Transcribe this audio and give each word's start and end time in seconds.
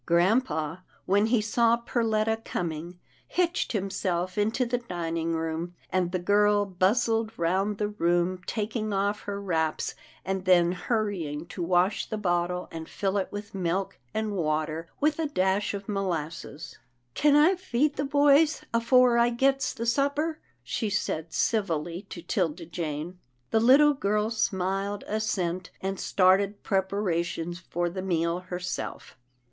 Grampa, 0.07 0.83
when 1.05 1.27
he 1.27 1.41
saw 1.41 1.77
Perletta 1.77 2.37
coming, 2.43 2.97
hitched 3.27 3.73
himself 3.73 4.35
into 4.35 4.65
the 4.65 4.79
dining 4.79 5.35
room, 5.35 5.75
and 5.91 6.11
the 6.11 6.17
girl 6.17 6.65
bustled 6.65 7.31
round 7.37 7.77
the 7.77 7.89
room, 7.89 8.41
taking 8.47 8.93
off 8.93 9.19
her 9.25 9.39
wraps, 9.39 9.93
and 10.25 10.45
then 10.45 10.71
hurrying 10.71 11.45
to 11.45 11.61
wash 11.61 12.07
the 12.09 12.17
bottle, 12.17 12.67
and 12.71 12.89
fill 12.89 13.15
it 13.19 13.31
with 13.31 13.53
milk 13.53 13.99
and 14.11 14.31
water 14.31 14.89
with 14.99 15.19
a 15.19 15.27
dash 15.27 15.71
'of 15.75 15.87
molasses." 15.87 16.79
Kin 17.13 17.35
I 17.35 17.53
feed 17.53 17.95
the 17.95 18.03
boys 18.03 18.63
afore 18.73 19.19
I 19.19 19.29
gets 19.29 19.71
the 19.71 19.85
supper?" 19.85 20.39
she 20.63 20.89
said 20.89 21.31
civilly 21.31 22.07
to 22.09 22.23
'Tilda 22.23 22.65
Jane. 22.65 23.19
The 23.51 23.59
little 23.59 23.93
girl 23.93 24.31
smiled 24.31 25.03
assent, 25.05 25.69
and 25.79 25.99
started 25.99 26.63
prepara 26.63 27.23
tions 27.23 27.59
for 27.59 27.87
the 27.87 28.01
meal 28.01 28.39
herself. 28.39 29.15